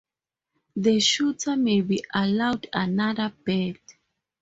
[0.75, 3.77] The shooter may be allowed another bird.